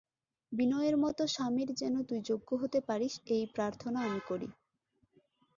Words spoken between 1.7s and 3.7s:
যেন তুই যোগ্য হতে পারিস এই আমি